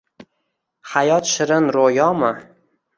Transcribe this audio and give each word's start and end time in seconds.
Hayot 0.95 1.31
shirin 1.35 1.71
roʻyomi 1.79 2.37